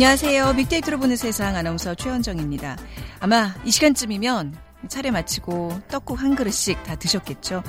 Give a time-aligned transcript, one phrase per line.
[0.00, 0.54] 안녕하세요.
[0.56, 2.78] 빅데이터로 보는 세상 아나운서 최현정입니다.
[3.18, 4.56] 아마 이 시간쯤이면
[4.88, 7.62] 차례 마치고 떡국 한 그릇씩 다 드셨겠죠.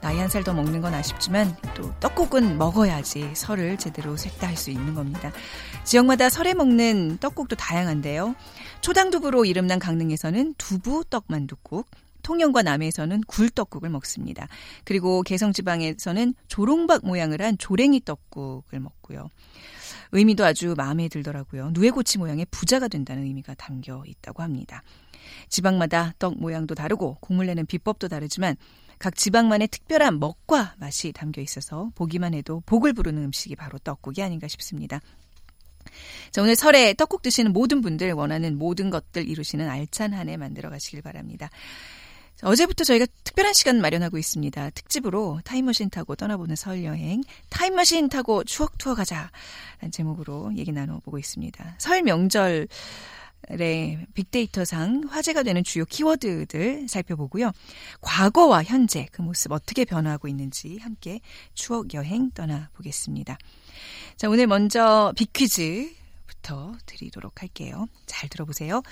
[0.00, 4.94] 나이 한 살 더 먹는 건 아쉽지만 또 떡국은 먹어야지 설을 제대로 샜다 수 있는
[4.94, 5.30] 겁니다.
[5.84, 8.34] 지역마다 설에 먹는 떡국도 다양한데요.
[8.80, 11.86] 초당두부로 이름난 강릉에서는 두부 떡만둣국,
[12.22, 14.48] 통영과 남해에서는 굴떡국을 먹습니다.
[14.84, 19.28] 그리고 개성지방에서는 조롱박 모양을 한 조랭이 떡국을 먹고요.
[20.12, 21.70] 의미도 아주 마음에 들더라고요.
[21.72, 24.82] 누에고치 모양의 부자가 된다는 의미가 담겨 있다고 합니다.
[25.48, 28.56] 지방마다 떡 모양도 다르고 국물 내는 비법도 다르지만
[28.98, 34.48] 각 지방만의 특별한 먹과 맛이 담겨 있어서 보기만 해도 복을 부르는 음식이 바로 떡국이 아닌가
[34.48, 35.00] 싶습니다.
[36.30, 40.70] 자, 오늘 설에 떡국 드시는 모든 분들 원하는 모든 것들 이루시는 알찬 한 해 만들어
[40.70, 41.50] 가시길 바랍니다.
[42.42, 44.70] 어제부터 저희가 특별한 시간 마련하고 있습니다.
[44.70, 49.30] 특집으로 타임머신 타고 떠나보는 설 여행, 타임머신 타고 추억 투어 가자.
[49.80, 51.76] 라는 제목으로 얘기 나눠보고 있습니다.
[51.78, 52.68] 설 명절
[53.50, 57.52] 의 빅데이터상 화제가 되는 주요 키워드들 살펴보고요.
[58.00, 61.20] 과거와 현재 그 모습 어떻게 변화하고 있는지 함께
[61.52, 63.36] 추억 여행 떠나보겠습니다.
[64.16, 65.90] 자, 오늘 먼저 빅퀴즈
[66.44, 67.86] 부터 드리도록 할게요.
[68.06, 68.82] 잘 들어보세요.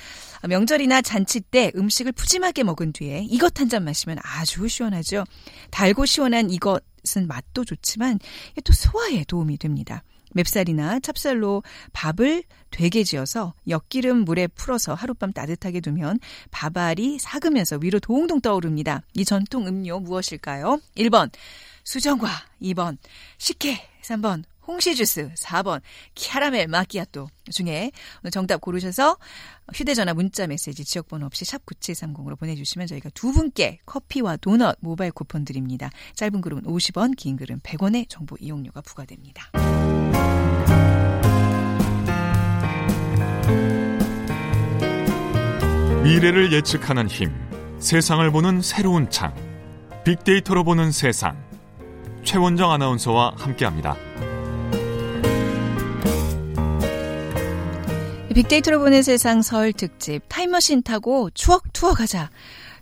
[0.49, 5.25] 명절이나 잔치 때 음식을 푸짐하게 먹은 뒤에 이것 한 잔 마시면 아주 시원하죠.
[5.71, 8.19] 달고 시원한 이것은 맛도 좋지만
[8.65, 10.03] 또 소화에 도움이 됩니다.
[10.35, 16.19] 맵쌀이나 찹쌀로 밥을 되게 지어서 엿기름 물에 풀어서 하룻밤 따뜻하게 두면
[16.51, 19.03] 밥알이 삭으면서 위로 동동 떠오릅니다.
[19.15, 20.81] 이 전통 음료 무엇일까요?
[20.97, 21.31] 1번
[21.85, 22.29] 수정과
[22.63, 22.97] 2번
[23.39, 25.81] 식혜 3번 홍시 주스 4번
[26.15, 27.91] 캐러멜 마키아또 중에
[28.31, 29.17] 정답 고르셔서
[29.75, 35.45] 휴대전화 문자 메시지 지역번호 없이 샵 9730으로 보내주시면 저희가 두 분께 커피와 도넛 모바일 쿠폰
[35.45, 35.91] 드립니다.
[36.15, 39.51] 짧은 글은 50원 긴 글은 100원의 정보 이용료가 부과됩니다.
[46.05, 47.33] 미래를 예측하는 힘
[47.79, 49.35] 세상을 보는 새로운 창
[50.05, 51.41] 빅데이터로 보는 세상
[52.25, 53.97] 최원정 아나운서와 함께합니다.
[58.33, 62.31] 빅데이터로 보는 세상 설 특집 타임머신 타고 추억 투어 가자.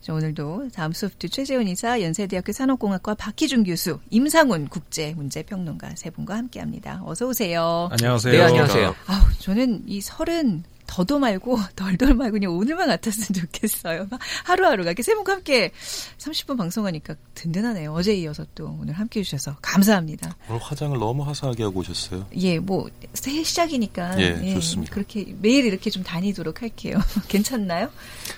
[0.09, 7.03] 오늘도 다음 소프트 최재훈 이사, 연세대학교 산업공학과 박희준 교수, 임상훈 국제문제평론가 세 분과 함께합니다.
[7.05, 7.89] 어서 오세요.
[7.93, 8.33] 안녕하세요.
[8.33, 8.95] 네, 안녕하세요.
[9.07, 14.09] 아 저는 이 설은 더도 말고 덜덜 말고 그냥 오늘만 같았으면 좋겠어요.
[14.45, 15.71] 하루하루가 이렇게 세 분과 함께
[16.19, 17.93] 30분 방송하니까 든든하네요.
[17.93, 20.37] 어제 이어서 또 오늘 함께 해주셔서 감사합니다.
[20.49, 22.27] 오늘 화장을 너무 화사하게 하고 오셨어요.
[22.37, 24.93] 예, 뭐 새해 시작이니까 예, 예, 좋습니다.
[24.93, 26.99] 그렇게 매일 이렇게 좀 다니도록 할게요.
[27.29, 27.89] 괜찮나요?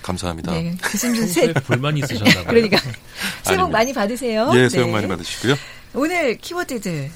[0.03, 0.53] 감사합니다.
[0.53, 2.45] 네, 교수님 새 불만이 있으셨나 봐요.
[2.49, 2.77] 그러니까
[3.45, 4.51] 새해 복 많이 받으세요.
[4.55, 4.93] 예, 새해 복 네.
[4.93, 5.55] 많이 받으시고요.
[5.95, 7.11] 오늘 키워드들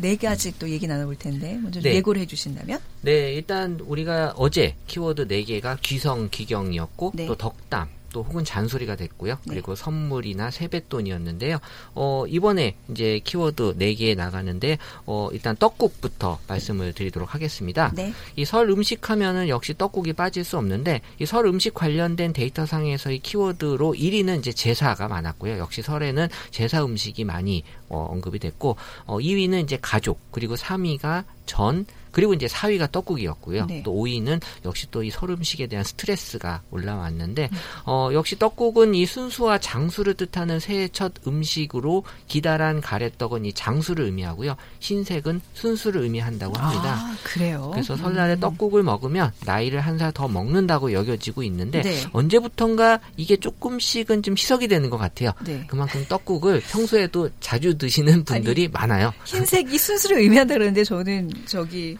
[0.00, 1.94] 네 가지 또 얘기 나눠볼 텐데 먼저 네.
[1.94, 7.26] 예고를 해주신다면 네, 일단 우리가 어제 키워드 4개가 귀성, 기경이었고 네.
[7.26, 9.34] 또 덕담, 또 혹은 잔소리가 됐고요.
[9.34, 9.40] 네.
[9.54, 11.58] 그리고 선물이나 세뱃돈이었는데요.
[11.94, 17.92] 어, 이번에 이제 키워드 4개 나가는데 어, 일단 떡국부터 말씀을 드리도록 하겠습니다.
[17.94, 18.12] 네.
[18.34, 23.92] 이설 음식 하면은 역시 떡국이 빠질 수 없는데 이 설 음식 관련된 데이터 상에서의 키워드로
[23.92, 25.58] 1위는 이제 제사가 많았고요.
[25.58, 31.86] 역시 설에는 제사 음식이 많이 어, 언급이 됐고 어, 2위는 이제 가족 그리고 3위가 전
[32.18, 33.66] 그리고 이제 4위가 떡국이었고요.
[33.66, 33.82] 네.
[33.84, 37.48] 또 5위는 역시 또 이 설 음식에 대한 스트레스가 올라왔는데
[37.86, 44.56] 어, 역시 떡국은 이 순수와 장수를 뜻하는 새해 첫 음식으로 기다란 가래떡은 이 장수를 의미하고요.
[44.80, 46.94] 흰색은 순수를 의미한다고 합니다.
[46.98, 47.70] 아, 그래요.
[47.72, 48.40] 그래서 설날에 음.
[48.40, 52.02] 떡국을 먹으면 나이를 한 살 더 먹는다고 여겨지고 있는데 네.
[52.12, 55.32] 언제부턴가 이게 조금씩은 좀 희석이 되는 것 같아요.
[55.44, 55.64] 네.
[55.68, 59.12] 그만큼 떡국을 평소에도 자주 드시는 분들이 많아요.
[59.24, 61.96] 흰색이 순수를 의미한다 그러는데 저는 저기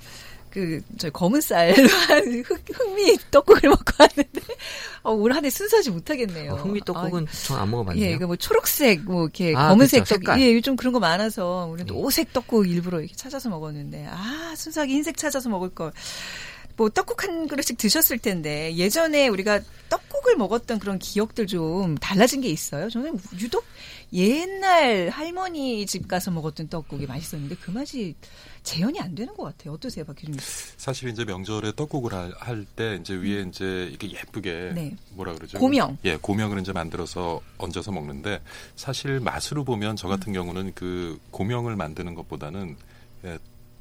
[0.58, 1.74] 그 저 검은 쌀로
[2.08, 4.40] 한 흑, 흑미 떡국을 먹고 왔는데
[5.02, 6.52] 어, 올 한 해 순수하지 못하겠네요.
[6.52, 8.04] 어, 흥미 떡국은 전안 먹어봤네요.
[8.04, 10.40] 예, 이거 뭐 초록색, 뭐 이렇게 아, 검은색 그쵸, 떡, 색깔.
[10.40, 11.98] 예, 요즘 그런 거 많아서 우리는 네.
[11.98, 15.92] 오색 떡국 일부러 이렇게 찾아서 먹었는데 아 순수하게 흰색 찾아서 먹을 걸.
[16.76, 22.48] 뭐 떡국 한 그릇씩 드셨을 텐데 예전에 우리가 떡국을 먹었던 그런 기억들 좀 달라진 게
[22.48, 22.88] 있어요.
[22.88, 23.64] 저는 유독
[24.12, 28.14] 옛날 할머니 집 가서 먹었던 떡국이 맛있었는데 그 맛이
[28.68, 29.72] 재현이 안 되는 것 같아요.
[29.74, 30.38] 어떠세요, 박 교수님?
[30.76, 34.94] 사실 이제 명절에 떡국을 할 때 이제 위에 이제 이렇게 예쁘게 네.
[35.12, 35.58] 뭐라 그러죠?
[35.58, 35.96] 고명.
[36.04, 38.42] 예, 고명을 이제 만들어서 얹어서 먹는데
[38.76, 40.10] 사실 맛으로 보면 저 음.
[40.10, 42.76] 같은 경우는 그 고명을 만드는 것보다는
[43.24, 43.38] 예,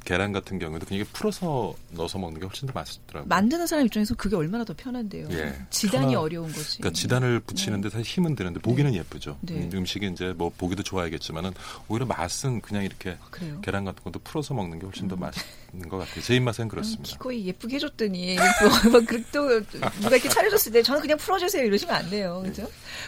[0.07, 3.27] 계란 같은 경우도 그냥 이게 풀어서 넣어서 먹는 게 훨씬 더 맛있더라고요.
[3.27, 5.27] 만드는 사람 입장에서 그게 얼마나 더 편한데요.
[5.31, 5.53] 예.
[5.69, 6.77] 지단이 편하- 어려운 거지.
[6.77, 9.37] 그러니까 지단을 붙이는데 사실 힘은 드는데 보기는 예쁘죠.
[9.41, 9.55] 네.
[9.55, 11.51] 음, 음식이 이제 뭐 보기도 좋아야겠지만은
[11.89, 13.59] 오히려 맛은 그냥 이렇게 아, 그래요.
[13.61, 15.19] 계란 같은 것도 풀어서 먹는 게 훨씬 더 음.
[15.19, 16.21] 맛있는 것 같아요.
[16.23, 17.03] 제 입맛엔 음, 그렇습니다.
[17.03, 19.01] 기꺼이 예쁘게 해줬더니 뭐,
[19.33, 22.65] 또 누가 이렇게 차려줬을 때 저는 그냥 풀어주세요 이러시면 안 돼요, 그죠?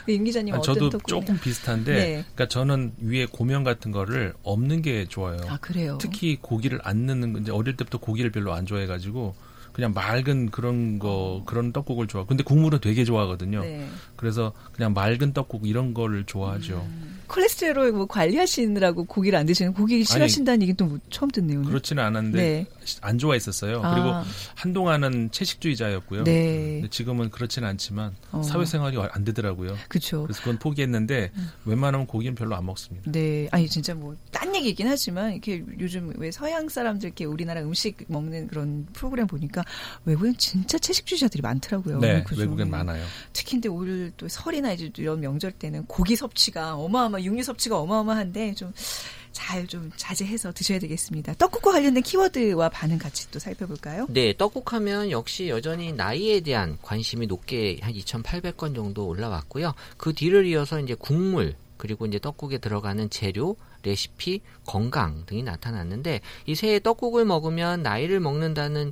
[0.07, 2.07] 임 기자님 아, 어떤 저도 조금 비슷한데, 네.
[2.33, 5.37] 그러니까 저는 위에 고명 같은 거를 없는 게 좋아요.
[5.47, 5.97] 아 그래요.
[6.01, 9.35] 특히 고기를 안 넣는 건 이제 어릴 때부터 고기를 별로 안 좋아해가지고
[9.71, 12.25] 그냥 맑은 그런 거 그런 떡국을 좋아.
[12.25, 13.61] 근데 국물은 되게 좋아하거든요.
[13.61, 13.87] 네.
[14.15, 16.85] 그래서 그냥 맑은 떡국 이런 거를 좋아하죠.
[17.27, 21.59] 콜레스테롤 뭐 관리하시느라고 고기를 안 드시는 고기 싫어하신다는 얘기 또 처음 듣네요.
[21.59, 21.69] 오늘.
[21.69, 22.65] 그렇지는 않았는데 네.
[23.01, 23.81] 안 좋아했었어요.
[23.83, 23.93] 아.
[23.93, 24.13] 그리고
[24.55, 26.23] 한동안은 채식주의자였고요.
[26.23, 26.83] 네.
[26.89, 28.41] 지금은 그렇지는 않지만 어.
[28.43, 29.75] 사회생활이 안 되더라고요.
[29.87, 30.23] 그렇죠.
[30.23, 31.31] 그래서 그건 포기했는데
[31.65, 33.11] 웬만하면 고기는 별로 안 먹습니다.
[33.11, 37.97] 네, 아니 진짜 뭐 딴 얘기긴 하지만 이렇게 요즘 왜 서양 사람들 이렇게 우리나라 음식
[38.07, 39.63] 먹는 그런 프로그램 보니까
[40.05, 41.99] 외국엔 진짜 채식주의자들이 많더라고요.
[41.99, 42.41] 네, 그죠?
[42.41, 43.03] 외국엔 많아요.
[43.33, 48.53] 특히 근데 올 또 설이나 이제 이런 명절 때는 고기 섭취가 어마어마 육류 섭취가 어마어마한데
[48.53, 48.71] 좀
[49.31, 51.33] 잘 좀 자제해서 드셔야 되겠습니다.
[51.33, 54.07] 떡국과 관련된 키워드와 반응 같이 또 살펴볼까요?
[54.09, 59.73] 네, 떡국하면 역시 여전히 나이에 대한 관심이 높게 한 2,800건 정도 올라왔고요.
[59.97, 66.55] 그 뒤를 이어서 이제 국물 그리고 이제 떡국에 들어가는 재료, 레시피, 건강 등이 나타났는데 이
[66.55, 68.91] 새해 떡국을 먹으면 나이를 먹는다는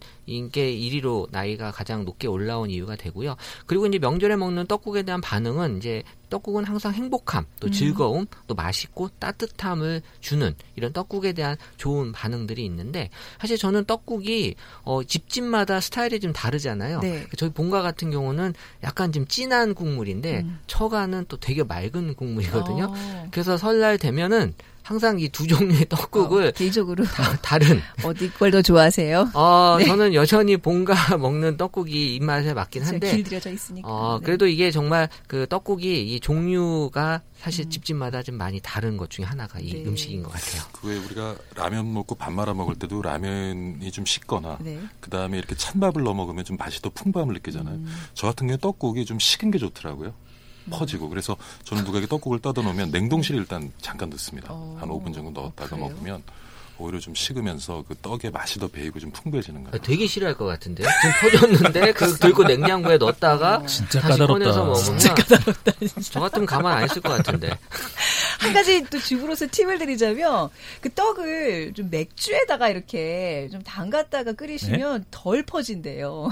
[0.52, 3.36] 게 1위로 나이가 가장 높게 올라온 이유가 되고요.
[3.66, 7.72] 그리고 이제 명절에 먹는 떡국에 대한 반응은 이제 떡국은 항상 행복함, 또 음.
[7.72, 13.10] 즐거움, 또 맛있고 따뜻함을 주는 이런 떡국에 대한 좋은 반응들이 있는데
[13.40, 17.00] 사실 저는 떡국이 어, 집집마다 스타일이 좀 다르잖아요.
[17.00, 17.26] 네.
[17.38, 18.54] 저희 본가 같은 경우는
[18.84, 20.60] 약간 좀 진한 국물인데 음.
[20.68, 22.86] 처가는 또 되게 맑은 국물이거든요.
[22.90, 24.54] 어, 그래서 설날 되면은
[24.84, 29.32] 항상 이 두 종류의 떡국을 어, 개인적으로 다, 다른 어디 걸 더 좋아하세요?
[29.34, 29.86] 어, 네.
[29.86, 33.86] 저는 여전히 본가 먹는 떡국이 입맛에 맞긴 진짜 한데 길들여져 있으니까.
[33.90, 34.26] 어, 네.
[34.26, 37.70] 그래도 이게 정말 그 떡국이 이 종류가 사실 음.
[37.70, 39.84] 집집마다 좀 많이 다른 것 중에 하나가 이 네.
[39.86, 40.64] 음식인 것 같아요.
[40.74, 44.80] 그왜 우리가 라면 먹고 밥 말아 먹을 때도 라면이 좀 식거나 네.
[45.00, 47.76] 그 다음에 이렇게 찬밥을 넣어 먹으면 좀 맛이 더 풍부함을 느끼잖아요.
[47.76, 47.96] 음.
[48.14, 50.14] 저 같은 경우에 떡국이 좀 식은 게 좋더라고요.
[50.70, 54.50] 퍼지고 그래서 저는 누가게 떡국을 떠다 놓으면 냉동실에 일단 잠깐 넣습니다.
[54.52, 54.76] 어.
[54.80, 55.88] 한 5분 정도 넣었다가 그래요?
[55.88, 56.24] 먹으면
[56.80, 59.82] 오히려 좀 식으면서 그 떡의 맛이 더 배이고 좀 풍부해지는 아, 거예요.
[59.84, 60.88] 되게 싫어할 것 같은데요.
[61.02, 64.64] 지금 퍼졌는데 그 들고 냉장고에 넣었다가 진짜 다시 꺼내서 까다롭다.
[64.64, 67.50] 먹으면 저 같으면 가만 안 있을 것 같은데.
[68.40, 70.50] 한 가지 또 주부로서 팁을 드리자면
[70.82, 76.30] 그 떡을 좀 맥주에다가 이렇게 좀 담갔다가 끓이시면 덜 퍼진대요.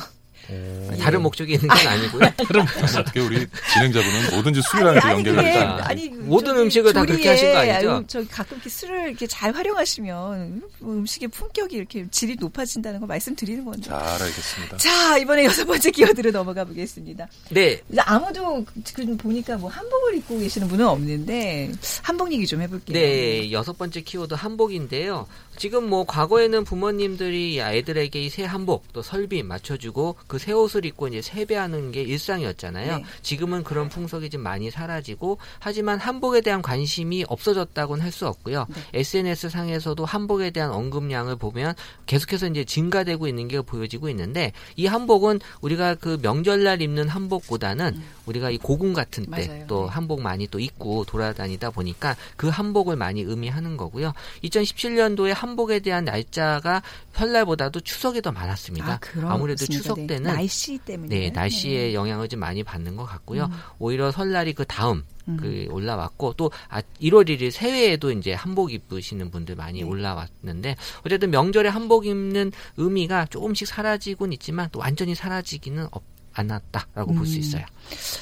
[0.50, 0.96] 오.
[0.98, 2.24] 다른 목적이 있는 건 아니고요.
[3.00, 7.52] 어떻게 우리 진행자분은 뭐든지 술이랑 이렇게 연결을 그게 해서 아니 모든 음식을 다 그렇게 하신
[7.52, 8.04] 거 아니죠?
[8.08, 13.82] 저 가끔 이렇게 술을 이렇게 잘 활용하시면 음식의 품격이 이렇게 질이 높아진다는 거 말씀드리는 건데.
[13.90, 14.78] 잘 알겠습니다.
[14.78, 17.28] 자 이번에 여섯 번째 키워드로 넘어가 보겠습니다.
[17.50, 21.72] 네, 아무도 지금 보니까 뭐 한복을 입고 계시는 분은 없는데
[22.04, 22.94] 한복 얘기 좀 해볼게요.
[22.98, 25.28] 네, 여섯 번째 키워드 한복인데요.
[25.58, 31.22] 지금 뭐 과거에는 부모님들이 아이들에게 이 새 한복 또 설비 맞춰주고 그새 옷을 입고 이제
[31.22, 32.98] 세배하는 게 일상이었잖아요.
[32.98, 33.06] 네.
[33.22, 38.66] 지금은 그런 풍속이 좀 많이 사라지고 하지만 한복에 대한 관심이 없어졌다고는 할 수 없고요.
[38.70, 39.00] 네.
[39.00, 45.42] SNS 상에서도 한복에 대한 언급량을 보면 계속해서 이제 증가되고 있는 게 보여지고 있는데 이 한복은
[45.60, 49.48] 우리가 그 명절날 입는 한복보다는 우리가 이 고궁 같은 때 음.
[49.48, 49.66] 맞아요.
[49.68, 49.90] 또 네.
[49.90, 54.14] 한복 많이 또 입고 돌아다니다 보니까 그 한복을 많이 의미하는 거고요.
[54.44, 56.82] 2017년도에 한복에 대한 날짜가
[57.14, 59.00] 설날보다도 추석이 더 많았습니다.
[59.00, 59.34] 그렇습니다.
[59.34, 60.24] 아무래도 추석 네.
[60.24, 63.46] 때는 날씨 때문에 네, 날씨의 영향을 좀 많이 받는 것 같고요.
[63.46, 63.52] 음.
[63.80, 65.38] 오히려 설날이 그 다음 음.
[65.38, 69.86] 그 올라왔고 또 아, 1월 1일 새해에도 이제 한복 입으시는 분들 많이 네.
[69.86, 76.04] 올라왔는데 어쨌든 명절에 한복 입는 의미가 조금씩 사라지곤 있지만 또 완전히 사라지기는 없,
[76.36, 77.40] 않았다라고 볼수 음.
[77.40, 77.66] 있어요.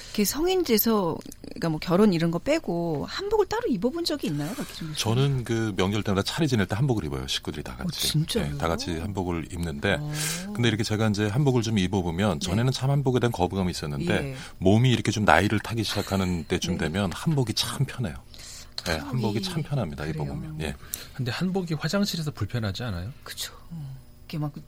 [0.06, 4.94] 이렇게 성인 돼서 그러니까 뭐 결혼 이런 거 빼고 한복을 따로 입어본 적이 있나요, 박기준?
[4.96, 7.28] 저는 그 명절 때마다 차례 지낼 때 한복을 입어요.
[7.28, 8.08] 식구들이 다 같이.
[8.08, 8.52] 어, 진짜요?
[8.52, 10.14] 네, 다 같이 한복을 입는데 어.
[10.54, 12.46] 근데 이렇게 제가 이제 한복을 좀 입어보면 네.
[12.46, 14.36] 전에는 참 한복에 대한 거부감이 있었는데 예.
[14.60, 16.86] 몸이 이렇게 좀 나이를 타기 시작하는 때쯤 네.
[16.86, 18.16] 되면 한복이 참 편해요.
[18.86, 20.04] 네, 한복이 참 편합니다.
[20.06, 20.24] 그래요?
[20.24, 20.62] 입어보면.
[20.62, 20.76] 예.
[21.14, 23.12] 근데 한복이 화장실에서 불편하지 않아요?
[23.24, 23.54] 그쵸.
[23.70, 23.96] 어.
[24.28, 24.62] 이게 막, 왜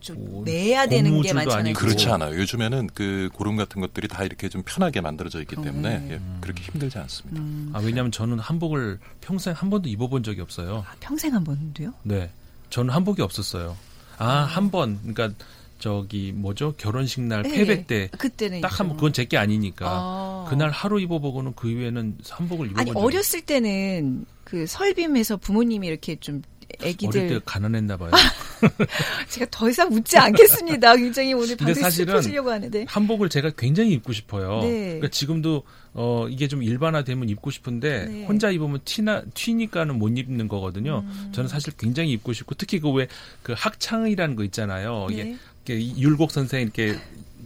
[0.00, 1.58] 좀 오, 내야 되는 게 많잖아요.
[1.60, 1.78] 아니고.
[1.78, 2.38] 그렇지 않아요.
[2.38, 6.08] 요즘에는 그 고름 같은 것들이 다 이렇게 좀 편하게 만들어져 있기 때문에 음.
[6.10, 7.40] 예, 그렇게 힘들지 않습니다.
[7.40, 10.84] 음, 아, 왜냐하면 저는 한복을 평생 한 번도 입어본 적이 없어요.
[10.86, 11.94] 아, 평생 한 번도요?
[12.02, 12.30] 네,
[12.70, 13.76] 저는 한복이 없었어요.
[14.18, 15.30] 아, 한 번, 그러니까
[15.78, 16.74] 저기 뭐죠?
[16.76, 17.50] 결혼식 날 네.
[17.50, 18.96] 패백 때딱 그때는 한 번.
[18.96, 19.86] 그건 제게 아니니까.
[19.88, 20.46] 아.
[20.48, 26.16] 그날 하루 입어보고는 그 이후에는 한복을 입어본 아니 적이 어렸을 때는 그 설빔에서 부모님이 이렇게
[26.16, 28.10] 좀 어릴 때 애기들 가난했나 봐요.
[29.28, 30.96] 제가 더 이상 묻지 않겠습니다.
[30.96, 34.60] 굉장히 오늘 사실은 슬퍼지려고 하는데 한복을 제가 굉장히 입고 싶어요.
[34.62, 34.84] 네.
[34.84, 35.62] 그러니까 지금도
[35.94, 38.24] 어 이게 좀 일반화되면 입고 싶은데 네.
[38.24, 41.04] 혼자 입으면 티나 튀니까는 못 입는 거거든요.
[41.06, 41.32] 음.
[41.32, 45.06] 저는 사실 굉장히 입고 싶고 특히 그 왜그 학창이라는 거 있잖아요.
[45.10, 45.36] 네.
[45.64, 46.96] 이게 율곡 선생 이렇게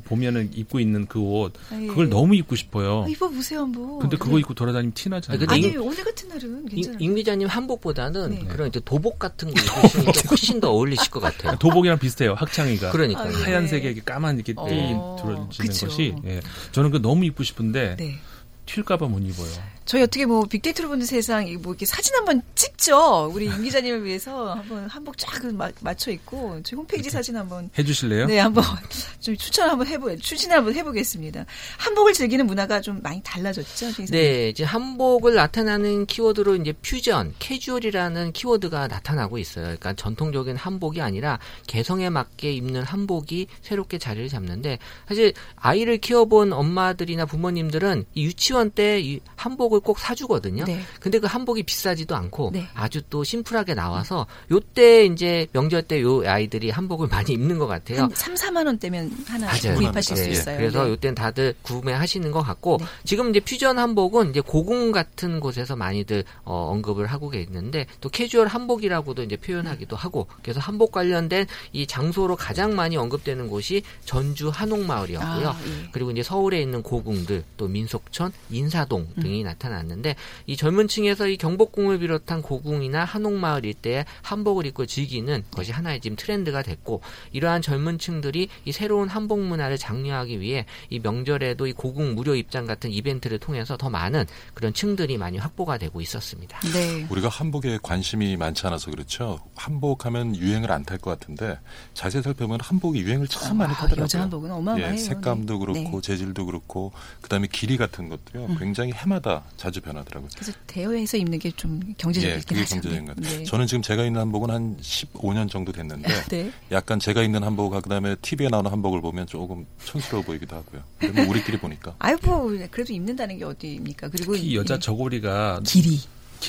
[0.06, 1.86] 보면은 입고 있는 그옷 아, 예.
[1.86, 3.04] 그걸 너무 입고 싶어요.
[3.04, 3.98] 아, 입어보세요 한번.
[3.98, 5.38] 근데 그거 입고 돌아다니면 티나잖아요.
[5.38, 6.98] 근데 아니 임- 오늘 같은 날은 괜찮아요.
[7.00, 8.44] 임 기자님 한복보다는 네.
[8.48, 11.56] 그런 이제 도복 같은 거 입으시니까 훨씬 더 어울리실 것 같아요.
[11.58, 12.34] 도복이랑 비슷해요.
[12.34, 12.92] 학창이가.
[12.92, 13.28] 그러니까요.
[13.28, 13.42] 아, 네.
[13.44, 14.66] 하얀색에 이렇게 까만 이렇게 어.
[14.68, 15.86] 띠 어, 들어지는 그쵸.
[15.86, 16.40] 것이 예.
[16.72, 18.18] 저는 그 너무 입고 싶은데 네.
[18.66, 19.48] 튈까봐 못 입어요.
[19.84, 23.30] 저희 어떻게 뭐 빅데이터로 보는 세상 이뭐 이렇게 사진 한번 찍죠.
[23.32, 28.26] 우리 임 기자님을 위해서 한번 한복 쫙 마- 맞춰 입고 저희 홈페이지 사진 한번 해주실래요?
[28.26, 28.64] 네 한번
[29.20, 31.46] 좀 추천 한번 해보 추진을 한번 해보겠습니다.
[31.78, 33.92] 한복을 즐기는 문화가 좀 많이 달라졌죠.
[33.92, 39.64] 저희 네, 이제 한복을 나타나는 키워드로 이제 퓨전, 캐주얼이라는 키워드가 나타나고 있어요.
[39.66, 47.24] 그러니까 전통적인 한복이 아니라 개성에 맞게 입는 한복이 새롭게 자리를 잡는데 사실 아이를 키워본 엄마들이나
[47.26, 50.64] 부모님들은 이 유치원 때 이 한복을 꼭 사주거든요.
[50.64, 50.80] 네.
[51.00, 52.66] 근데 그 한복이 비싸지도 않고 네.
[52.74, 58.02] 아주 또 심플하게 나와서 요때 이제 명절 때 요 아이들이 한복을 많이 입는 것 같아요.
[58.02, 59.76] 한 3, 4만 원대면 하나 맞아요.
[59.76, 60.56] 구입하실 수 네, 있어요.
[60.58, 60.90] 그래서 네.
[60.90, 62.86] 요때는 다들 구매하시는 것 같고 네.
[63.04, 68.46] 지금 이제 퓨전 한복은 이제 고궁 같은 곳에서 많이들 어, 언급을 하고 계시는데 또 캐주얼
[68.48, 75.48] 한복이라고도 이제 표현하기도 하고 그래서 한복 관련된 이 장소로 가장 많이 언급되는 곳이 전주 한옥마을이었고요.
[75.48, 75.88] 아, 예.
[75.92, 79.22] 그리고 이제 서울에 있는 고궁들 또 민속촌, 인사동 음.
[79.22, 85.72] 등이 나타났는데 이 젊은 층에서 이 경복궁을 비롯한 고궁이나 한옥마을 일대에 한복을 입고 즐기는 것이
[85.72, 91.66] 하나의 지금 트렌드가 됐고 이러한 젊은 층들이 이 새로운 한복 문화를 장려하기 위해 이 명절에도
[91.66, 94.24] 이 고궁 무료 입장 같은 이벤트를 통해서 더 많은
[94.54, 96.58] 그런 층들이 많이 확보가 되고 있었습니다.
[96.72, 97.06] 네.
[97.10, 99.40] 우리가 한복에 관심이 많지 않아서 그렇죠.
[99.54, 101.58] 한복하면 유행을 안 탈 것 같은데
[101.94, 104.04] 자세히 살펴보면 한복이 유행을 참 많이 아, 타더라고요.
[104.04, 104.92] 여자 한복은 어마어마해요.
[104.92, 105.58] 예, 색감도 네.
[105.58, 105.90] 그렇고 네.
[105.96, 106.00] 음.
[106.00, 108.56] 재질도 그렇고 그다음에 길이 같은 것 도요.
[108.58, 110.28] 굉장히 해마다 자주 변하더라고요.
[110.34, 112.74] 그래서 대여해서 입는 게좀 예, 경제적이긴 그게 하죠.
[112.74, 113.38] 경제적인 것 같아요.
[113.38, 113.44] 네.
[113.44, 116.52] 저는 지금 제가 입는 한복은 한 15년 정도 됐는데 네.
[116.72, 120.82] 약간 제가 입는 한복과 그다음에 TV에 나오는 한복을 보면 조금 촌스러워 보이기도 하고요.
[121.14, 124.08] 뭐 우리끼리 보니까 아이고 그래도 입는다는 게 어디입니까?
[124.08, 125.98] 그리고 특히 이- 여자 저고리가 길이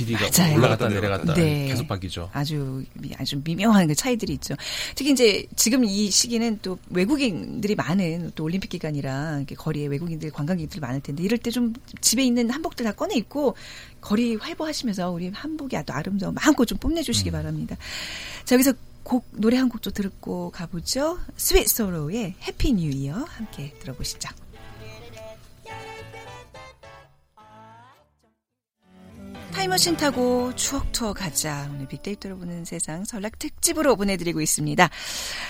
[0.05, 0.55] 길이가 맞아요.
[0.57, 1.67] 올라갔다 내려갔다 네.
[1.67, 2.29] 계속 바뀌죠.
[2.33, 4.55] 아주 미- 아주 미묘한 그 차이들이 있죠.
[4.95, 10.79] 특히 이제 지금 이 시기는 또 외국인들이 많은 또 올림픽 기간이라 이렇게 거리에 외국인들 관광객들이
[10.79, 13.55] 많을 텐데 이럴 때 좀 집에 있는 한복들 다 꺼내 입고
[14.01, 17.75] 거리 활보하시면서 우리 한복이 아주 아름다운 마음껏 좀 뽐내주시기 바랍니다.
[18.45, 18.73] 자 여기서
[19.03, 21.17] 곡 노래 한 곡좀 듣고 가보죠.
[21.37, 24.29] 스윗 소로의 해피 뉴 이어 함께 들어보시죠.
[29.57, 31.67] 타임머신 타고 추억 투어 가자.
[31.73, 34.87] 오늘 빅데이터로 보는 세상 설날 특집으로 보내드리고 있습니다.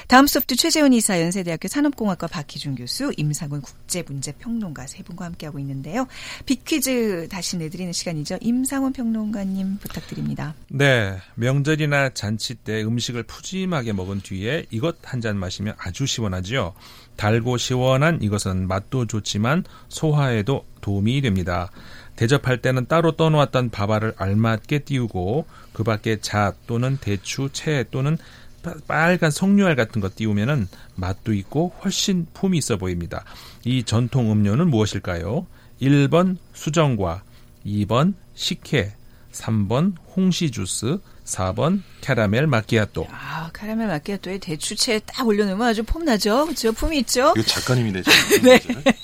[0.07, 6.07] 다음 소프트 최재훈 이사, 연세대학교 산업공학과 박희준 교수, 임상훈 국제문제평론가 세 분과 함께하고 있는데요.
[6.45, 8.37] 빅퀴즈 다시 내드리는 시간이죠.
[8.39, 10.55] 임상훈 평론가님 부탁드립니다.
[10.69, 16.73] 네, 명절이나 잔치 때 음식을 푸짐하게 먹은 뒤에 이것 한 잔 마시면 아주 시원하지요.
[17.17, 21.71] 달고 시원한 이것은 맛도 좋지만 소화에도 도움이 됩니다.
[22.17, 28.17] 대접할 때는 따로 떠놓았던 밥알을 알맞게 띄우고 그 밖에 잣 또는 대추, 채 또는
[28.63, 33.23] 빠- 빨간 석류알 같은 거 띄우면은 맛도 있고 훨씬 품이 있어 보입니다.
[33.63, 35.45] 이 전통 음료는 무엇일까요?
[35.81, 37.21] 1번 수정과
[37.65, 38.93] 2번 식혜,
[39.31, 43.05] 3번 홍시 주스, 4번 캐러멜 마키아또.
[43.11, 46.45] 아, 카라멜 마키아토에 대추채 딱 올려놓으면 아주 폼나죠?
[46.45, 46.71] 그렇죠?
[46.71, 47.33] 품이 있죠?
[47.37, 48.59] 이거 작가님이 되시는 네.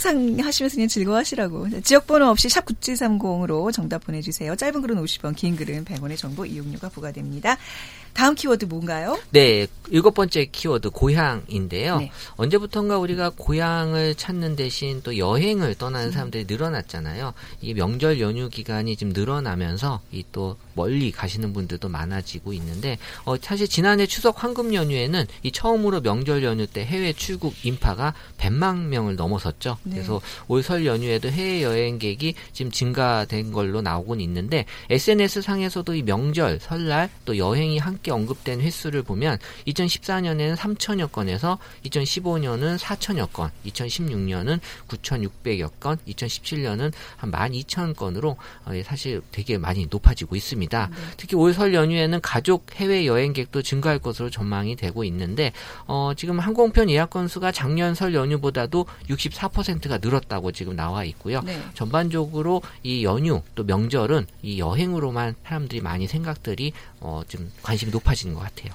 [0.00, 1.80] 상상하시면서 그냥 즐거워하시라고.
[1.82, 4.56] 지역번호 없이 샵 9730으로 정답 보내주세요.
[4.56, 7.56] 짧은 글은 50원, 긴 글은 100원의 정보 이용료가 부과됩니다.
[8.14, 9.18] 다음 키워드 뭔가요?
[9.30, 11.98] 네, 일곱 번째 키워드 고향인데요.
[11.98, 12.10] 네.
[12.36, 17.34] 언제부턴가 우리가 고향을 찾는 대신 또 여행을 떠나는 사람들이 늘어났잖아요.
[17.60, 23.68] 이게 명절 연휴 기간이 지금 늘어나면서 이 또 멀리 가시는 분들도 많아지고 있는데 어, 사실
[23.68, 29.76] 지난해 추석 황금 연휴에는 이 처음으로 명절 연휴 때 해외 출국 인파가 100만 명을 넘어섰죠.
[29.84, 29.94] 네.
[29.96, 36.58] 그래서 올 설 연휴에도 해외 여행객이 지금 증가된 걸로 나오곤 있는데 SNS 상에서도 이 명절,
[36.60, 45.70] 설날 또 여행이 함께 언급된 횟수를 보면 2014년에는 3천여 건에서 2015년은 4천여 건, 2016년은 9,600여
[45.80, 50.90] 건, 2017년은 한 12,000건으로 어, 사실 되게 많이 높아지고 있습니다.
[51.16, 55.52] 특히 올 설 연휴에는 가족 해외 여행객도 증가할 것으로 전망이 되고 있는데
[55.86, 61.40] 어, 지금 항공편 예약 건수가 작년 설 연휴보다도 64% 10%가 늘었다고 지금 나와 있고요.
[61.42, 61.60] 네.
[61.74, 66.72] 전반적으로 이 연휴 또 명절은 이 여행으로만 사람들이 많이 생각들이
[67.06, 68.72] 어, 좀 관심이 높아지는 것 같아요.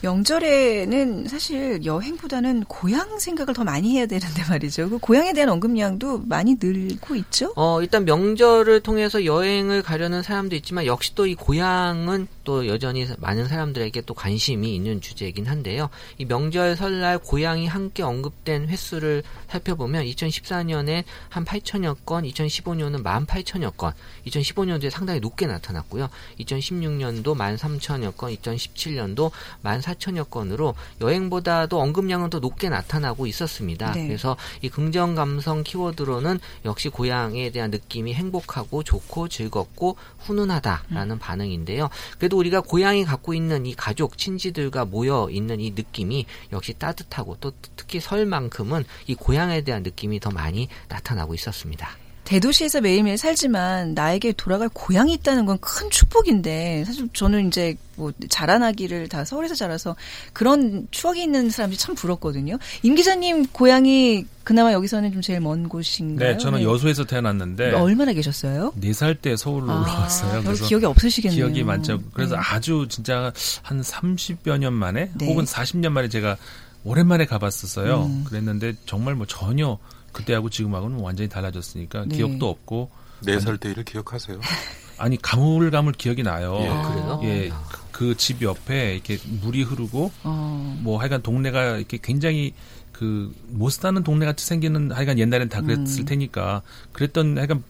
[0.00, 4.88] 명절에는 사실 여행보다는 고향 생각을 더 많이 해야 되는데 말이죠.
[4.88, 7.52] 그 고향에 대한 언급량도 많이 늘고 있죠.
[7.56, 13.48] 어, 일단 명절을 통해서 여행을 가려는 사람도 있지만 역시 또 이 고향은 또 여전히 많은
[13.48, 15.90] 사람들에게 또 관심이 있는 주제이긴 한데요.
[16.16, 23.92] 이 명절 설날 고향이 함께 언급된 횟수를 살펴보면 2014년에 한 8천여 건, 2015년은 18,000여 건,
[24.26, 26.08] 2015년도에 상당히 높게 나타났고요.
[26.40, 29.30] 2016년도 13,000여 건, 2017년도
[29.62, 33.92] 14,000여 건으로 여행보다도 언급량은 더 높게 나타나고 있었습니다.
[33.92, 34.06] 네.
[34.06, 41.90] 그래서 이 긍정 감성 키워드로는 역시 고향에 대한 느낌이 행복하고 좋고 즐겁고 훈훈하다라는 반응인데요.
[42.18, 47.52] 그래도 우리가 고향이 갖고 있는 이 가족 친지들과 모여 있는 이 느낌이 역시 따뜻하고 또
[47.76, 52.07] 특히 설만큼은 이 고향에 대한 느낌이 더 많이 나타나고 있었습니다.
[52.28, 59.08] 대도시에서 매일매일 살지만 나에게 돌아갈 고향이 있다는 건 큰 축복인데 사실 저는 이제 뭐 자라나기를
[59.08, 59.96] 다 서울에서 자라서
[60.32, 62.58] 그런 추억이 있는 사람들이 참 부럽거든요.
[62.82, 66.32] 임 기자님 고향이 그나마 여기서는 좀 제일 먼 곳인가요?
[66.32, 68.72] 네, 저는 여수에서 태어났는데 얼마나 계셨어요?
[68.76, 70.42] 네 살 때 서울로 아, 올라왔어요.
[70.44, 71.36] 그래서 기억이 없으시겠네요.
[71.46, 72.00] 기억이 많죠.
[72.12, 72.40] 그래서 네.
[72.44, 73.32] 아주 진짜
[73.62, 75.26] 한 30여 년 만에 네.
[75.26, 76.36] 혹은 40년 만에 제가
[76.84, 78.04] 오랜만에 가봤었어요.
[78.04, 78.24] 음.
[78.28, 79.78] 그랬는데 정말 뭐 전혀
[80.18, 82.16] 그때하고 지금하고는 완전히 달라졌으니까 네.
[82.16, 82.90] 기억도 없고
[83.24, 84.40] 네 살때 일을 기억하세요?
[84.98, 86.58] 아니 가물가물 기억이 나요.
[86.60, 86.90] 예, 아.
[86.90, 87.20] 그래요?
[87.24, 87.52] 예,
[87.92, 90.78] 그집 옆에 이렇게 물이 흐르고 어.
[90.82, 92.54] 뭐 하여간 동네가 이렇게 굉장히
[92.92, 96.04] 그 못 사는 동네 같이 생기는 하여간 옛날엔 다 그랬을 음.
[96.04, 97.62] 테니까 그랬던 하여간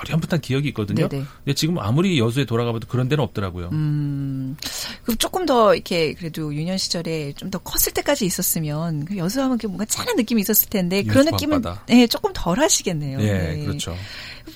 [0.00, 1.08] 어렴풋한 기억이 있거든요.
[1.08, 1.24] 네네.
[1.44, 3.68] 근데 지금 아무리 여수에 돌아가봐도 그런 데는 없더라고요.
[3.72, 4.56] 음,
[5.04, 9.66] 그 조금 더 이렇게 그래도 유년 시절에 좀 더 컸을 때까지 있었으면 그 여수하면 그
[9.66, 11.62] 뭔가 짠한 느낌이 있었을 텐데 그런 느낌은.
[11.86, 13.20] 네, 조금 덜 하시겠네요.
[13.20, 13.64] 예, 네.
[13.64, 13.94] 그렇죠.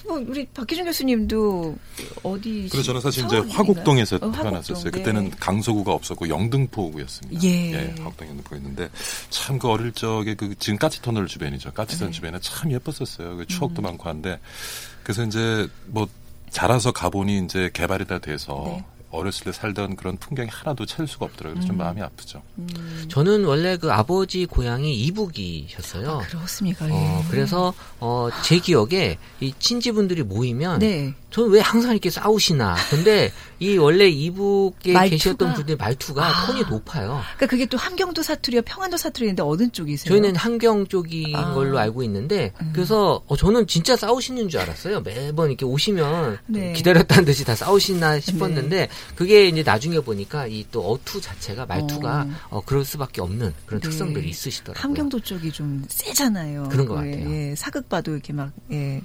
[0.08, 1.76] 뭐 우리 박기준 교수님도
[2.22, 2.66] 어디?
[2.70, 3.36] 그래서 저는 사실 이제?
[3.36, 4.84] 화곡동에서 어, 화곡동, 태어났었어요.
[4.84, 4.90] 네.
[4.90, 7.42] 그때는 강서구가 없었고 영등포구였습니다.
[7.44, 7.94] 예.
[7.98, 8.88] 화곡동 영등포가 있는데
[9.30, 11.73] 참 그 어릴 적에 그 지금 까치터널 주변이죠.
[11.73, 12.12] 까치선 네.
[12.12, 13.36] 주변에 참 예뻤었어요.
[13.36, 13.84] 그 추억도 음.
[13.84, 14.38] 많고 한데
[15.02, 16.08] 그래서 이제 뭐
[16.50, 18.84] 자라서 가보니 이제 개발이 다 돼서 네.
[19.10, 21.54] 어렸을 때 살던 그런 풍경이 하나도 채울 수가 없더라고요.
[21.54, 21.78] 그래서 좀 음.
[21.78, 22.42] 마음이 아프죠.
[23.08, 26.10] 저는 원래 그 아버지 고향이 이북이셨어요.
[26.10, 26.88] 아, 그렇습니까?
[26.88, 26.92] 예.
[26.92, 31.14] 어, 그래서 어, 제 기억에 이 친지분들이 모이면 네.
[31.30, 32.76] 저는 왜 항상 이렇게 싸우시나.
[32.90, 35.08] 근데 이 원래 이북에 말투가?
[35.08, 36.47] 계셨던 분들 말투가 아.
[36.47, 37.21] 톤이 높아요.
[37.36, 40.08] 그러니까 그게 또 함경도 사투리와 평안도 사투리인데 어느 쪽이세요?
[40.08, 41.54] 저희는 한경 쪽인 아.
[41.54, 42.71] 걸로 알고 있는데 음.
[42.75, 45.00] 그래서 어, 저는 진짜 싸우시는 줄 알았어요.
[45.00, 46.73] 매번 이렇게 오시면 네.
[46.73, 52.58] 기다렸다는 듯이 다 싸우시나 싶었는데 그게 이제 나중에 보니까 이 또 어투 자체가 말투가 어.
[52.58, 53.89] 어, 그럴 수밖에 없는 그런 네.
[53.89, 54.82] 특성들이 있으시더라고요.
[54.82, 56.69] 함경도 쪽이 좀 세잖아요.
[56.71, 57.30] 그런 것 예, 같아요.
[57.30, 59.00] 예, 사극 봐도 이렇게 막, 예.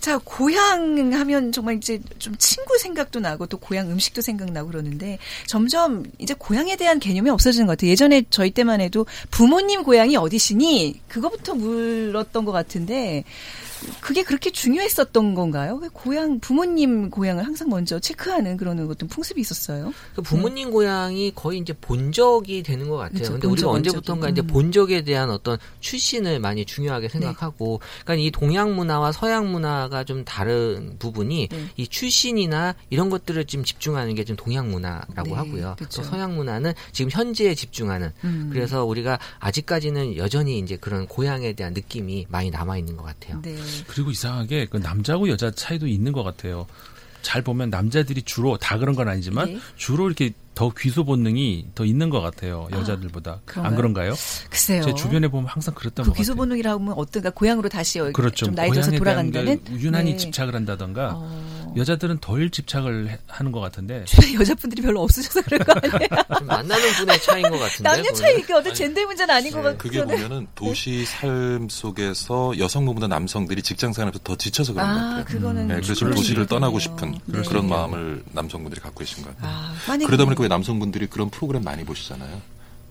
[0.00, 6.04] 자, 고향 하면 정말 이제 좀 친구 생각도 나고 또 고향 음식도 생각나고 그러는데 점점
[6.18, 7.90] 이제 고향에 대한 개념이 없어지는 것 같아요.
[7.90, 11.02] 예전에 저희 때만 해도 부모님 고향이 어디시니?
[11.08, 13.24] 그거부터 물었던 것 같은데
[14.00, 15.78] 그게 그렇게 중요했었던 건가요?
[15.80, 19.92] 왜 고향, 부모님 고향을 항상 먼저 체크하는 그런 어떤 풍습이 있었어요?
[20.16, 23.12] 그 부모님 고향이 거의 이제 본적이 되는 것 같아요.
[23.12, 23.18] 네.
[23.18, 23.32] 그렇죠.
[23.34, 23.76] 근데 본적, 우리가.
[23.76, 24.46] 언제부턴가 이제 음.
[24.48, 30.96] 본적에 대한 어떤 출신을 많이 중요하게 생각하고, 그러니까 이 동양 문화와 서양 문화가 좀 다른
[30.98, 31.68] 부분이 네.
[31.76, 35.74] 이 출신이나 이런 것들을 좀 집중하는 게 좀 동양 문화라고 네, 하고요.
[35.76, 36.00] 그렇죠.
[36.02, 38.10] 또 서양 문화는 지금 현재에 집중하는.
[38.24, 38.48] 음.
[38.52, 43.40] 그래서 우리가 아직까지는 여전히 이제 그런 고향에 대한 느낌이 많이 남아 있는 것 같아요.
[43.42, 43.54] 네.
[43.86, 46.66] 그리고 이상하게 그 남자하고 여자 차이도 있는 것 같아요.
[47.22, 49.58] 잘 보면 남자들이 주로 다 그런 건 아니지만 예.
[49.76, 52.68] 주로 이렇게 더 귀소 본능이 더 있는 것 같아요.
[52.70, 53.40] 여자들보다.
[53.46, 53.66] 그런가요?
[53.70, 54.14] 안 그런가요?
[54.50, 54.82] 글쎄요.
[54.82, 56.20] 제 주변에 보면 항상 그랬던 그것 같아요.
[56.20, 58.46] 기소본능이라고 하면 어떤가 고향으로 다시 어- 그렇죠.
[58.46, 60.16] 좀 나이 들어서 돌아간다는 게 유난히 네.
[60.18, 61.63] 집착을 한다던가 어.
[61.76, 66.08] 여자들은 덜 집착을 해- 하는 것 같은데 주변에 여자분들이 별로 없으셔서 그런 거 아니에요?
[66.38, 67.82] 좀 만나는 분의 차이인 것 같은데.
[67.90, 68.12] 남녀.
[68.12, 73.06] 차이 그 어떤 젠더 문제는 아닌 것 네, 같고 그게 보면은 도시 삶 속에서 여성보다
[73.08, 75.24] 남성들이 직장 생활에서 더 지쳐서 그런 것아 같아요.
[75.24, 75.68] 그거는 음.
[75.68, 76.78] 네, 그래서 좀 그럴 도시를 수 떠나고.
[76.78, 77.42] 싶은 네.
[77.48, 79.50] 그런 마음을 남성분들이 갖고 계신 것 같아요.
[79.52, 79.74] 아,
[80.06, 82.40] 그러다 보니까 왜 남성분들이 그런 프로그램 많이 보시잖아요.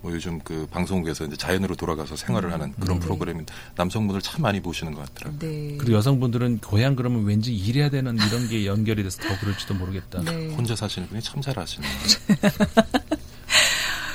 [0.03, 4.93] 뭐 요즘 그 방송국에서 이제 자연으로 돌아가서 생활을 하는 그런 프로그램 남성분들 참 많이 보시는
[4.93, 5.39] 것 같더라고요.
[5.39, 5.77] 네.
[5.77, 10.21] 그리고 여성분들은 고향 그러면 왠지 일해야 되는 이런 게 연결이 돼서 더 그럴지도 모르겠다.
[10.21, 10.53] 네.
[10.55, 11.89] 혼자 사시는 분이 참 잘하시네요.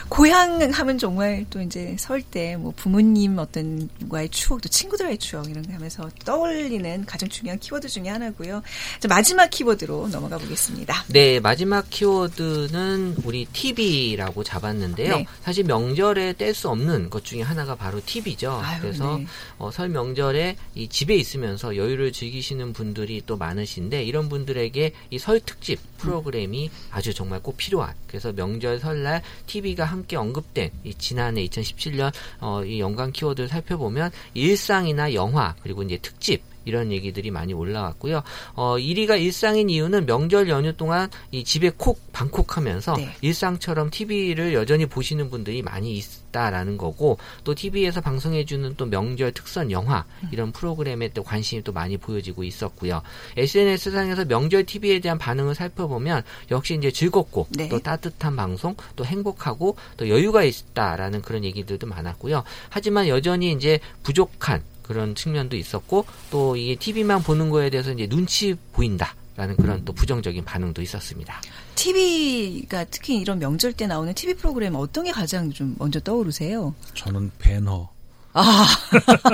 [0.08, 5.48] 고향 하면 정말 또 이제 설 때 뭐 부모님 어떤 과의 추억, 또 친구들과의 추억
[5.50, 8.62] 이런 거 하면서 떠올리는 가장 중요한 키워드 중에 하나고요.
[9.00, 11.04] 자, 마지막 키워드로 넘어가 보겠습니다.
[11.08, 15.16] 네, 마지막 키워드는 우리 TV라고 잡았는데요.
[15.18, 15.26] 네.
[15.42, 18.60] 사실 명절에 뗄 수 없는 것 중에 하나가 바로 TV죠.
[18.62, 19.26] 아유, 그래서 네.
[19.58, 25.40] 어, 설 명절에 이 집에 있으면서 여유를 즐기시는 분들이 또 많으신데 이런 분들에게 이 설
[25.40, 32.12] 특집 프로그램이 아주 정말 꼭 필요한 그래서 명절 설날 TV가 함께 언급된 이 지난해 2017년
[32.40, 38.22] 어, 이 연관 키워드를 살펴보면 일상이나 영화 그리고 이제 특집 이런 얘기들이 많이 올라왔고요.
[38.54, 43.14] 어, 1위가 일상인 이유는 명절 연휴 동안 이 집에 콕 방콕하면서 네.
[43.20, 50.04] 일상처럼 TV를 여전히 보시는 분들이 많이 있다라는 거고 또 TV에서 방송해주는 또 명절 특선 영화
[50.32, 53.02] 이런 프로그램에 또 관심이 또 많이 보여지고 있었고요.
[53.36, 57.68] SNS상에서 명절 TV에 대한 반응을 살펴보면 역시 이제 즐겁고 네.
[57.68, 62.44] 또 따뜻한 방송 또 행복하고 또 여유가 있다라는 그런 얘기들도 많았고요.
[62.68, 68.56] 하지만 여전히 이제 부족한 그런 측면도 있었고 또 이게 TV만 보는 거에 대해서 이제 눈치
[68.72, 71.40] 보인다 라는 그런 또 부정적인 반응도 있었습니다.
[71.76, 76.74] TV가 특히 이런 명절 때 나오는 TV 프로그램 어떤 게 가장 좀 먼저 떠오르세요?
[76.94, 77.88] 저는 배너.
[78.32, 78.66] 아,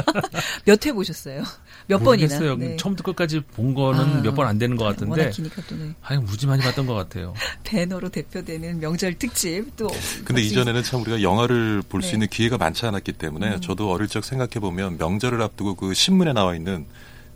[0.66, 1.42] 몇 회 보셨어요?
[1.86, 2.26] 몇 번이나?
[2.26, 2.56] 모르겠어요.
[2.56, 2.76] 네.
[2.76, 5.30] 처음부터 끝까지 본 거는 아, 몇번 안 되는 것 같은데.
[5.30, 5.94] 기니까 또 네.
[6.02, 7.34] 아유, 무지 많이 봤던 것 같아요.
[7.64, 9.88] 배너로 대표되는 명절 특집 또.
[10.24, 12.14] 근데 이전에는 참 우리가 영화를 볼수 네.
[12.14, 13.60] 있는 기회가 많지 않았기 때문에 음.
[13.60, 16.86] 저도 어릴 적 생각해 보면 명절을 앞두고 그 신문에 나와 있는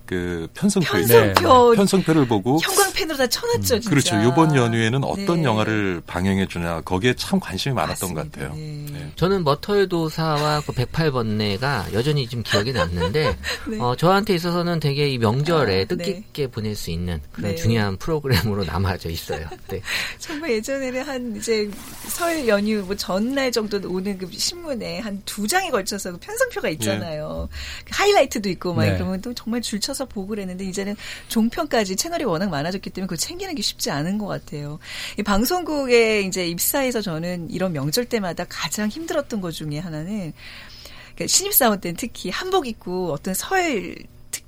[0.08, 0.88] 그 편성표.
[0.90, 3.90] 편성표 편성표를 보고 형광펜으로 다 쳐놨죠, 진짜.
[3.90, 4.16] 그렇죠.
[4.22, 5.44] 이번 연휴에는 어떤 네.
[5.44, 8.48] 영화를 방영해 주냐 거기에 참 관심이 많았던 것 맞습니다.
[8.48, 8.56] 같아요.
[8.56, 8.86] 네.
[8.92, 9.12] 네.
[9.16, 13.36] 저는 머털 도사와 그 108번뇌가 여전히 좀 기억이 남는데
[13.68, 13.78] 네.
[13.80, 17.56] 어, 저한테 있어서는 되게 이 명절에 아, 뜻깊게 보낼 수 있는 그런 네.
[17.56, 19.46] 중요한 프로그램으로 남아져 있어요.
[19.68, 19.80] 네.
[20.18, 21.70] 정말 예전에는 한 이제
[22.08, 27.48] 설 연휴 뭐 전날 정도 오는 그 신문에 한 두 장에 걸쳐서 그 편성표가 있잖아요.
[27.84, 28.94] 그 하이라이트도 있고 막 네.
[28.94, 30.96] 그러면 또 정말 줄 쳐서 보고 그랬는데 이제는
[31.28, 34.78] 종편까지 채널이 워낙 많아졌기 때문에 그거 챙기는 게 쉽지 않은 것 같아요.
[35.18, 40.32] 이 방송국에 이제 입사해서 저는 이런 명절 때마다 가장 힘들었던 것 중에 하나는
[41.14, 43.96] 그러니까 신입사원 때는 특히 한복 입고 어떤 설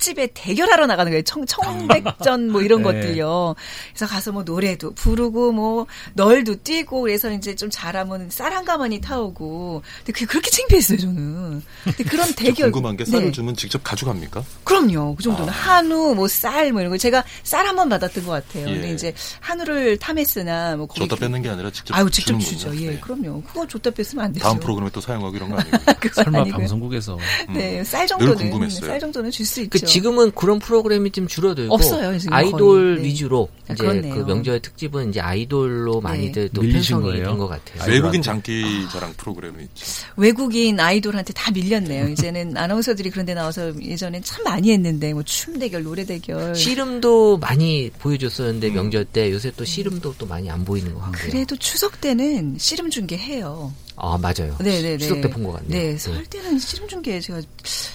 [0.00, 1.22] 특집에 대결하러 나가는 거예요.
[1.22, 2.84] 청, 청백전 뭐 이런 네.
[2.84, 3.54] 것들요.
[3.92, 9.00] 그래서 가서 뭐 노래도 부르고 뭐 널도 뛰고 그래서 이제 좀 잘하면 쌀 한 가마니
[9.00, 9.82] 타오고.
[9.98, 11.62] 근데 그게 그렇게 창피했어요, 저는.
[11.84, 12.72] 근데 그런 저 대결.
[12.72, 13.30] 궁금한 게 쌀을 네.
[13.32, 14.42] 주면 직접 가져갑니까?
[14.64, 15.14] 그럼요.
[15.14, 15.56] 그 정도는 아.
[15.56, 18.68] 한우, 뭐 쌀, 뭐 이런 거 제가 쌀 한 번 받았던 것 같아요.
[18.68, 18.72] 예.
[18.72, 22.74] 근데 이제 한우를 탐했으나 뭐 거기 줬다 뺏는 게 아니라 직접 아유 직접 주죠.
[22.76, 22.98] 예, 네.
[23.00, 23.42] 그럼요.
[23.42, 24.42] 그거 줬다 뺐으면 안 되죠.
[24.42, 25.56] 다음 프로그램에 또 사용하고 이런 거.
[26.00, 26.58] 그건 설마 아니고요.
[26.58, 27.16] 방송국에서.
[27.50, 27.54] 음.
[27.54, 28.86] 네, 쌀늘 정도는 궁금했어요.
[28.86, 29.70] 쌀 정도는 줄 수 있죠.
[29.70, 32.58] 그 지금은 그런 프로그램이 좀 줄어들고 없어요, 지금 아이돌
[32.94, 32.96] 거의.
[32.96, 33.08] 네.
[33.08, 34.14] 위주로 아, 이제 그렇네요.
[34.14, 37.22] 그 명절 특집은 이제 아이돌로 많이들 또 밀리신 편성이?
[37.22, 37.82] 된 것 같아요.
[37.82, 37.94] 아이돌.
[37.94, 39.86] 외국인 장기 자랑 프로그램이 있죠.
[40.16, 42.08] 외국인 아이돌한테 다 밀렸네요.
[42.12, 46.54] 이제는 아나운서들이 그런데 나와서 예전엔 참 많이 했는데 뭐 춤 대결, 노래 대결.
[46.54, 48.74] 씨름도 많이 보여줬었는데 음.
[48.74, 51.30] 명절 때 요새 또 씨름도 또 많이 안 보이는 것 같고요.
[51.30, 53.72] 그래도 추석 때는 씨름 중계 해요.
[54.02, 54.56] 아 맞아요.
[54.58, 54.98] 네네네.
[54.98, 55.70] 추석 때 본 것 같네요.
[55.92, 57.40] 네, 설 때는 씨름 중계 제가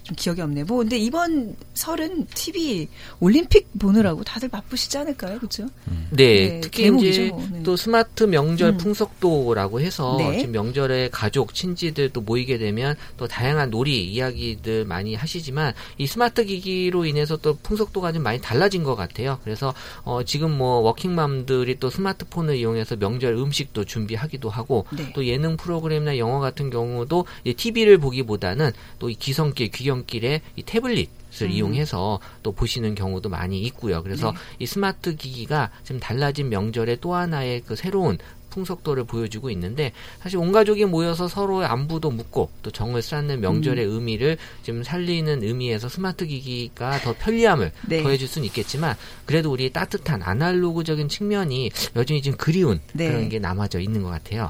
[0.04, 0.66] 좀 기억이 없네요.
[0.66, 2.88] 뭐 근데 이번 설은 TV
[3.20, 5.66] 올림픽 보느라고 다들 바쁘시지 않을까요, 그렇죠?
[6.12, 7.48] 네, 네, 특히 이제 뭐.
[7.52, 7.64] 네.
[7.64, 8.78] 또 스마트 명절 음.
[8.78, 10.38] 풍속도라고 해서 네.
[10.40, 16.46] 지금 명절에 가족, 친지들 또 모이게 되면 또 다양한 놀이 이야기들 많이 하시지만 이 스마트
[16.46, 19.40] 기기로 인해서 또 풍속도가 좀 많이 달라진 것 같아요.
[19.44, 25.12] 그래서 어 지금 뭐 워킹맘들이 또 스마트폰을 이용해서 명절 음식도 준비하기도 하고 네.
[25.14, 27.26] 또 예능 프로그램 이나 영화 같은 경우도
[27.58, 31.10] TV를 보기보다는 또 이 기성길, 귀경길에 이 태블릿
[31.42, 31.52] 을 음.
[31.52, 34.02] 이용해서 또 보시는 경우도 많이 있고요.
[34.04, 34.38] 그래서 네.
[34.60, 38.18] 이 스마트 기기가 지금 달라진 명절의 또 하나의 그 새로운
[38.52, 43.92] 풍속도를 보여주고 있는데 사실 온 가족이 모여서 서로의 안부도 묻고 또 정을 쌓는 명절의 음.
[43.92, 48.02] 의미를 좀 살리는 의미에서 스마트 기기가 더 편리함을 네.
[48.02, 53.10] 더해줄 수는 있겠지만 그래도 우리 따뜻한 아날로그적인 측면이 여전히 좀 그리운 네.
[53.10, 54.48] 그런 게 남아져 있는 것 같아요.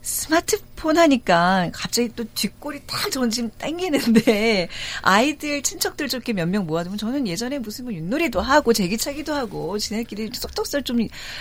[0.00, 4.68] 스마트폰 하니까 갑자기 또 뒷골이 딱 저는 지금 땡기는데
[5.02, 9.78] 아이들 친척들 좀 이렇게 몇 명 모아두면 저는 예전에 무슨 뭐 윷놀이도 하고 제기차기도 하고
[9.78, 10.98] 지네끼리 쏙쏙쏙 좀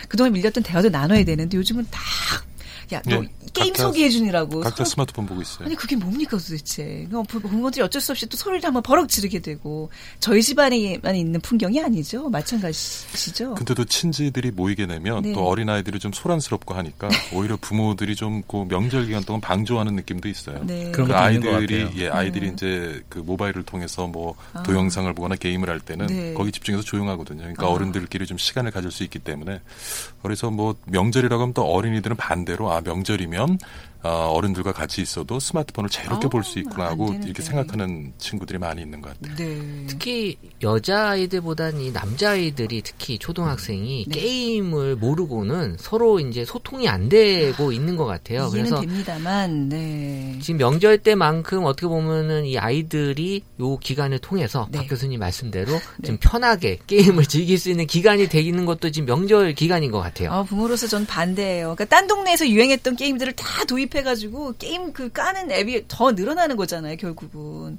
[0.10, 2.02] 그동안 밀렸던 대화도 나눠야 되는데 요즘은 다
[2.94, 4.62] 야, 너 네, 게임 각자- 소개해 주느라고.
[4.62, 5.66] 각자 서로- 스마트폰 보고 있어요.
[5.66, 7.08] 아니, 그게 뭡니까 도대체.
[7.10, 11.82] 그 부모들이 어쩔 수 없이 또 소리를 한번 버럭 지르게 되고, 저희 집안에만 있는 풍경이
[11.84, 12.30] 아니죠.
[12.30, 13.56] 마찬가지시죠.
[13.56, 15.34] 근데도 친지들이 모이게 되면 네.
[15.34, 20.64] 또 어린아이들이 좀 소란스럽고 하니까 오히려 부모들이 좀 그 명절 기간 동안 방조하는 느낌도 있어요.
[20.64, 20.92] 네.
[20.92, 21.90] 그런 그 있는 것 아이들이.
[21.98, 22.54] 예 아이들이 네.
[22.54, 24.62] 이제 그 모바일을 통해서 뭐 아.
[24.64, 26.34] 동영상을 보거나 게임을 할 때는 네.
[26.34, 27.40] 거기 집중해서 조용하거든요.
[27.40, 27.70] 그러니까 아.
[27.70, 29.60] 어른들끼리 좀 시간을 가질 수 있기 때문에
[30.22, 33.58] 그래서 뭐 명절이라고 하면 또 어린이들은 반대로 아 명절이면
[34.08, 37.14] 어, 어른들과 같이 있어도 스마트폰을 자유롭게 어, 볼수 있구나 안 하고.
[37.24, 39.36] 이렇게 생각하는 친구들이 많이 있는 것 같아요.
[39.36, 39.86] 네.
[39.88, 44.20] 특히 여자아이들보다는 이 남자아이들이 특히 초등학생이 네.
[44.20, 48.50] 게임을 모르고는 서로 이제 소통이 안 되고 있는 것 같아요.
[48.52, 50.40] 이해는 그래서 됩니다만, 네.
[50.42, 54.80] 지금 명절 때만큼 어떻게 보면은 이 아이들이 요 기간을 통해서 네.
[54.80, 55.72] 박 교수님 말씀대로
[56.06, 60.32] 좀 편하게 게임을 즐길 수 있는 기간이 되는 것도 지금 명절 기간인 것 같아요.
[60.32, 61.76] 어, 부모로서 전 반대예요.
[61.76, 66.98] 그러니까 딴 동네에서 유행했던 게임들을 다 도입해 가지고 게임 그 까는 앱이 더 늘어나는 거잖아요,
[66.98, 67.78] 결국은.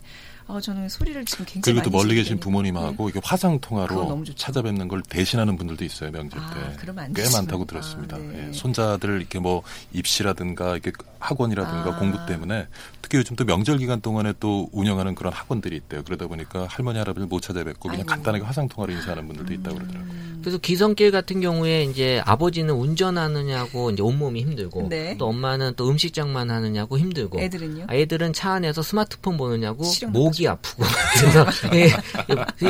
[0.48, 2.40] 어, 저는 소리를 지금 굉장히 그리고 또 멀리 계신.
[2.40, 4.24] 부모님하고 이게 화상 통화로.
[4.34, 6.76] 찾아뵙는 걸 대신하는 분들도 있어요 명절 아, 때.
[7.02, 7.22] 안 꽤.
[7.30, 8.16] 많다고 아, 들었습니다.
[8.16, 8.48] 네.
[8.48, 11.98] 예, 손자들 이렇게 뭐 입시라든가 이렇게 학원이라든가 아.
[11.98, 12.66] 공부 때문에
[13.02, 16.02] 특히 요즘 또 명절 기간 동안에 또 운영하는 그런 학원들이 있대요.
[16.04, 18.08] 그러다 보니까 할머니 할아버지 못 찾아뵙고 그냥 아이고.
[18.08, 20.12] 간단하게 화상 통화로 인사하는 분들도 있다고 그러더라고요.
[20.40, 25.16] 그래서 기성길 같은 경우에 이제 아버지는 운전하느냐고 이제 온몸이 힘들고 네.
[25.18, 27.86] 또 엄마는 또 음식장만 하느냐고 힘들고 애들은요?
[27.90, 30.84] 애들은 차 안에서 스마트폰 보느냐고 목이 아프고
[31.18, 31.90] 그래서 예,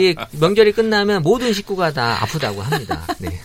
[0.00, 3.04] 예, 명절이 끝나면 모든 식구가 다 아프다고 합니다.
[3.18, 3.28] 네.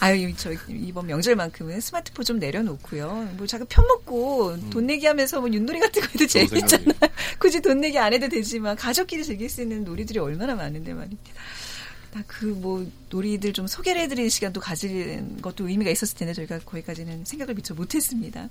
[0.00, 3.34] 아유, 저 이번 명절만큼은 스마트폰 좀 내려놓고요.
[3.36, 6.94] 뭐 자꾸 편 먹고 돈 내기 하면서 뭐 윷놀이 같은 거 해도 재밌잖아요.
[7.38, 11.32] 굳이 돈 내기 안 해도 되지만 가족끼리 즐길 수 있는 놀이들이 얼마나 많은데 말입니다.
[12.12, 17.74] 나그뭐 놀이들 좀 소개를 해드리는 시간도 가진 것도 의미가 있었을 텐데 저희가 거기까지는 생각을 미처
[17.74, 18.48] 못했습니다.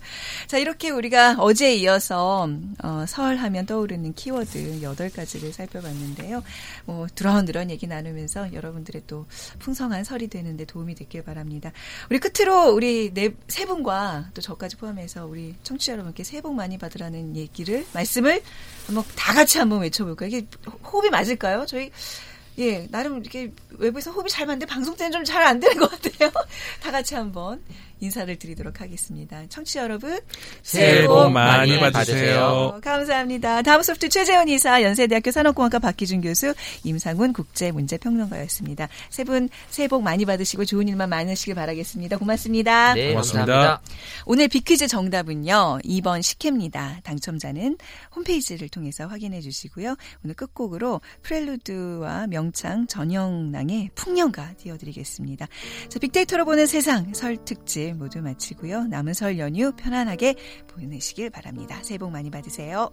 [0.48, 2.50] 자 이렇게 우리가 어제에 이어서
[2.84, 6.44] 어, 설 하면 떠오르는 키워드 8가지를 살펴봤는데요.
[6.86, 9.26] 뭐 드런드런 얘기 나누면서 여러분들의 또
[9.60, 11.72] 풍성한 설이 되는데 도움이 됐길 바랍니다.
[12.10, 16.78] 우리 끝으로 우리 네, 세 분과 또 저까지 포함해서 우리 청취자 여러분께 새해 복 많이
[16.78, 18.42] 받으라는 얘기를 말씀을
[18.88, 20.28] 한번 다 같이 한번 외쳐볼까요?
[20.28, 20.46] 이게
[20.84, 21.66] 호흡이 맞을까요?
[21.66, 21.92] 저희
[22.60, 26.30] 예, 나름 이렇게 외부에서 호흡이 잘 맞는데 방송 때는 좀 잘 안 되는 것 같아요.
[26.82, 27.64] 다 같이 한번
[28.00, 29.44] 인사를 드리도록 하겠습니다.
[29.50, 30.20] 청취자 여러분,
[30.64, 32.74] 새해 복 많이 받으세요.
[32.76, 33.62] 어, 감사합니다.
[33.62, 38.88] 다음 소프트 최재훈 이사, 연세대학교 산업공학과 박기준 교수, 임상훈 국제문제평론가였습니다.
[39.10, 42.18] 세 분 새해 복 많이 받으시고 좋은 일만 많으시길 바라겠습니다.
[42.18, 42.94] 고맙습니다.
[42.96, 43.46] 네, 고맙습니다.
[43.46, 43.82] 감사합니다.
[44.26, 45.80] 오늘 비퀴즈 정답은요.
[45.84, 47.02] 2번 식혜입니다.
[47.04, 47.78] 당첨자는
[48.16, 49.96] 홈페이지를 통해서 확인해 주시고요.
[50.24, 55.48] 오늘 끝곡으로 프렐루드와 명창 전영랑의 풍년가 띄워드리겠습니다.
[55.90, 58.86] 자, 빅데이터로 보는 세상 설 특집 모두 마치고요.
[58.86, 60.36] 남은 설 연휴 편안하게
[60.68, 61.80] 보내시길 바랍니다.
[61.84, 62.90] 새해 복 많이 받으세요.